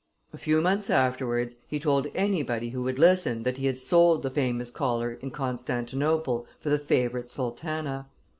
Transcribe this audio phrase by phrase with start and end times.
[0.33, 4.31] A few months afterwards he told anybody who would listen that he had sold the
[4.31, 8.07] famous collar in Constantinople for the favorite sultana.